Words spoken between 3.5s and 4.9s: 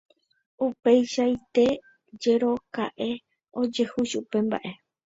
ojehu chupe mba'e.